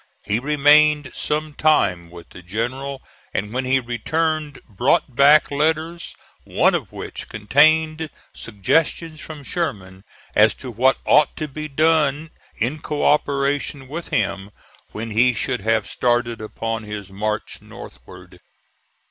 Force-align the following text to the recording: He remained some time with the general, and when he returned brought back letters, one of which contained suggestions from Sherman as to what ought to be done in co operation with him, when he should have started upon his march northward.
He 0.23 0.39
remained 0.39 1.11
some 1.13 1.53
time 1.53 2.09
with 2.09 2.29
the 2.29 2.41
general, 2.41 3.03
and 3.35 3.53
when 3.53 3.65
he 3.65 3.79
returned 3.79 4.59
brought 4.67 5.15
back 5.15 5.51
letters, 5.51 6.15
one 6.43 6.73
of 6.73 6.91
which 6.91 7.29
contained 7.29 8.09
suggestions 8.33 9.19
from 9.21 9.43
Sherman 9.43 10.03
as 10.33 10.55
to 10.55 10.71
what 10.71 10.97
ought 11.05 11.35
to 11.37 11.47
be 11.47 11.67
done 11.67 12.31
in 12.55 12.79
co 12.81 13.05
operation 13.05 13.87
with 13.87 14.07
him, 14.07 14.49
when 14.91 15.11
he 15.11 15.35
should 15.35 15.61
have 15.61 15.87
started 15.87 16.41
upon 16.41 16.81
his 16.81 17.11
march 17.11 17.59
northward. 17.61 18.39